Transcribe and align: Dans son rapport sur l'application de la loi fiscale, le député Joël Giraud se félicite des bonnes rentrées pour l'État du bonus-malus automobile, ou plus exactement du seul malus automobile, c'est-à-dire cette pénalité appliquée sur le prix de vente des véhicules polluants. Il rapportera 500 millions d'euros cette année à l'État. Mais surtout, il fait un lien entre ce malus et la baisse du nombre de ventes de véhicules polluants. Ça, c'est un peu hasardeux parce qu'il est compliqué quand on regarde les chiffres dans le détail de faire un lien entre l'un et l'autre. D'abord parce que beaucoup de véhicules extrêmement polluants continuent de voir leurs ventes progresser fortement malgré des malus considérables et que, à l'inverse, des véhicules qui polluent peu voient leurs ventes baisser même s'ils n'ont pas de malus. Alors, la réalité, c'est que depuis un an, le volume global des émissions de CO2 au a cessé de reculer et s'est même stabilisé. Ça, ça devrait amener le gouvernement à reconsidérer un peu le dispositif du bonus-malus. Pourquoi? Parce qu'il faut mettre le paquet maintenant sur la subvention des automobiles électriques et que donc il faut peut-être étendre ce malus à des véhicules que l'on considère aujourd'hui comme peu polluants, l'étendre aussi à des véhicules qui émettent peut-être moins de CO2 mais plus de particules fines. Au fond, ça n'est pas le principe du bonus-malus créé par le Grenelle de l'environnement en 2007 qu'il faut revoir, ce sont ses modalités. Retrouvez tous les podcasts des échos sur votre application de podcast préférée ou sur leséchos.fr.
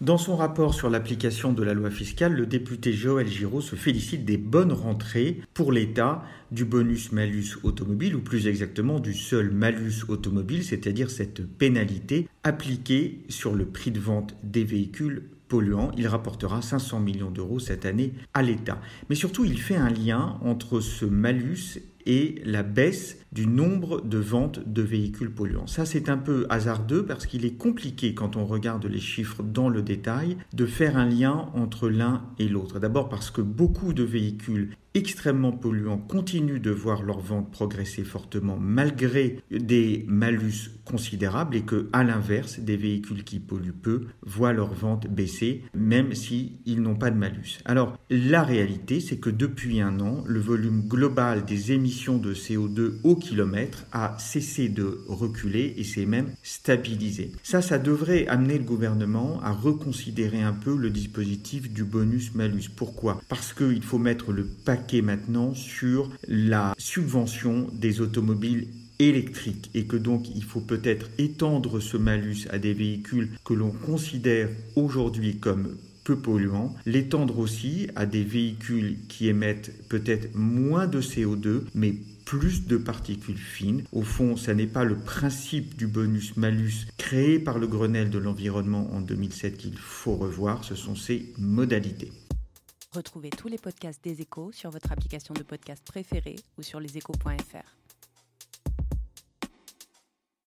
Dans 0.00 0.16
son 0.16 0.36
rapport 0.36 0.74
sur 0.74 0.90
l'application 0.90 1.52
de 1.52 1.64
la 1.64 1.74
loi 1.74 1.90
fiscale, 1.90 2.32
le 2.32 2.46
député 2.46 2.92
Joël 2.92 3.26
Giraud 3.26 3.60
se 3.60 3.74
félicite 3.74 4.24
des 4.24 4.36
bonnes 4.36 4.70
rentrées 4.70 5.40
pour 5.54 5.72
l'État 5.72 6.22
du 6.52 6.64
bonus-malus 6.64 7.56
automobile, 7.64 8.14
ou 8.14 8.20
plus 8.20 8.46
exactement 8.46 9.00
du 9.00 9.12
seul 9.12 9.50
malus 9.50 10.04
automobile, 10.06 10.62
c'est-à-dire 10.62 11.10
cette 11.10 11.44
pénalité 11.44 12.28
appliquée 12.44 13.24
sur 13.28 13.56
le 13.56 13.66
prix 13.66 13.90
de 13.90 13.98
vente 13.98 14.36
des 14.44 14.62
véhicules 14.62 15.24
polluants. 15.48 15.90
Il 15.98 16.06
rapportera 16.06 16.62
500 16.62 17.00
millions 17.00 17.32
d'euros 17.32 17.58
cette 17.58 17.84
année 17.84 18.12
à 18.34 18.42
l'État. 18.42 18.80
Mais 19.10 19.16
surtout, 19.16 19.44
il 19.44 19.60
fait 19.60 19.74
un 19.74 19.90
lien 19.90 20.38
entre 20.42 20.78
ce 20.78 21.06
malus 21.06 21.80
et 22.06 22.40
la 22.44 22.62
baisse 22.62 23.18
du 23.32 23.46
nombre 23.46 24.00
de 24.00 24.18
ventes 24.18 24.60
de 24.66 24.82
véhicules 24.82 25.30
polluants. 25.30 25.66
Ça, 25.66 25.84
c'est 25.84 26.08
un 26.08 26.18
peu 26.18 26.46
hasardeux 26.48 27.04
parce 27.04 27.26
qu'il 27.26 27.44
est 27.44 27.56
compliqué 27.56 28.14
quand 28.14 28.36
on 28.36 28.46
regarde 28.46 28.86
les 28.86 29.00
chiffres 29.00 29.42
dans 29.42 29.68
le 29.68 29.82
détail 29.82 30.36
de 30.52 30.66
faire 30.66 30.96
un 30.96 31.06
lien 31.06 31.50
entre 31.54 31.88
l'un 31.88 32.22
et 32.38 32.48
l'autre. 32.48 32.78
D'abord 32.78 33.08
parce 33.08 33.30
que 33.30 33.40
beaucoup 33.40 33.92
de 33.92 34.02
véhicules 34.02 34.70
extrêmement 34.94 35.52
polluants 35.52 35.98
continuent 35.98 36.60
de 36.60 36.70
voir 36.70 37.02
leurs 37.02 37.20
ventes 37.20 37.52
progresser 37.52 38.02
fortement 38.02 38.56
malgré 38.58 39.40
des 39.50 40.04
malus 40.08 40.70
considérables 40.84 41.56
et 41.56 41.62
que, 41.62 41.88
à 41.92 42.02
l'inverse, 42.02 42.58
des 42.58 42.76
véhicules 42.76 43.22
qui 43.22 43.38
polluent 43.38 43.72
peu 43.72 44.06
voient 44.22 44.52
leurs 44.52 44.74
ventes 44.74 45.06
baisser 45.06 45.62
même 45.74 46.14
s'ils 46.14 46.82
n'ont 46.82 46.96
pas 46.96 47.10
de 47.10 47.16
malus. 47.16 47.58
Alors, 47.64 47.96
la 48.10 48.42
réalité, 48.42 49.00
c'est 49.00 49.18
que 49.18 49.30
depuis 49.30 49.80
un 49.80 50.00
an, 50.00 50.24
le 50.26 50.40
volume 50.40 50.88
global 50.88 51.44
des 51.44 51.72
émissions 51.72 52.18
de 52.18 52.34
CO2 52.34 53.00
au 53.04 53.14
a 53.92 54.16
cessé 54.18 54.68
de 54.68 55.00
reculer 55.08 55.74
et 55.76 55.84
s'est 55.84 56.06
même 56.06 56.30
stabilisé. 56.42 57.32
Ça, 57.42 57.62
ça 57.62 57.78
devrait 57.78 58.26
amener 58.26 58.58
le 58.58 58.64
gouvernement 58.64 59.40
à 59.42 59.52
reconsidérer 59.52 60.42
un 60.42 60.52
peu 60.52 60.76
le 60.76 60.90
dispositif 60.90 61.70
du 61.70 61.84
bonus-malus. 61.84 62.70
Pourquoi? 62.74 63.20
Parce 63.28 63.52
qu'il 63.52 63.82
faut 63.82 63.98
mettre 63.98 64.32
le 64.32 64.44
paquet 64.44 65.02
maintenant 65.02 65.54
sur 65.54 66.10
la 66.26 66.74
subvention 66.78 67.68
des 67.72 68.00
automobiles 68.00 68.68
électriques 68.98 69.70
et 69.74 69.84
que 69.84 69.96
donc 69.96 70.28
il 70.34 70.42
faut 70.42 70.60
peut-être 70.60 71.08
étendre 71.18 71.80
ce 71.80 71.96
malus 71.96 72.48
à 72.50 72.58
des 72.58 72.74
véhicules 72.74 73.30
que 73.44 73.54
l'on 73.54 73.70
considère 73.70 74.48
aujourd'hui 74.74 75.38
comme 75.38 75.76
peu 76.08 76.16
polluants, 76.16 76.74
l'étendre 76.86 77.38
aussi 77.38 77.90
à 77.94 78.06
des 78.06 78.24
véhicules 78.24 78.96
qui 79.08 79.28
émettent 79.28 79.86
peut-être 79.90 80.34
moins 80.34 80.86
de 80.86 81.02
CO2 81.02 81.64
mais 81.74 81.92
plus 82.24 82.66
de 82.66 82.78
particules 82.78 83.36
fines. 83.36 83.84
Au 83.92 84.00
fond, 84.00 84.38
ça 84.38 84.54
n'est 84.54 84.66
pas 84.66 84.84
le 84.84 84.96
principe 84.96 85.76
du 85.76 85.86
bonus-malus 85.86 86.86
créé 86.96 87.38
par 87.38 87.58
le 87.58 87.66
Grenelle 87.66 88.08
de 88.08 88.18
l'environnement 88.18 88.88
en 88.94 89.02
2007 89.02 89.58
qu'il 89.58 89.76
faut 89.76 90.16
revoir, 90.16 90.64
ce 90.64 90.74
sont 90.74 90.96
ses 90.96 91.30
modalités. 91.36 92.10
Retrouvez 92.94 93.28
tous 93.28 93.48
les 93.48 93.58
podcasts 93.58 94.02
des 94.02 94.22
échos 94.22 94.50
sur 94.52 94.70
votre 94.70 94.90
application 94.90 95.34
de 95.34 95.42
podcast 95.42 95.82
préférée 95.84 96.36
ou 96.56 96.62
sur 96.62 96.80
leséchos.fr. 96.80 97.87